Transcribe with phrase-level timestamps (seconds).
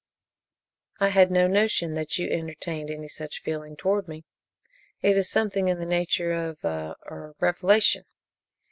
[0.99, 4.25] "I had no notion that you entertained any such feeling towards me.
[5.03, 8.05] It is something in the nature of a er revelation.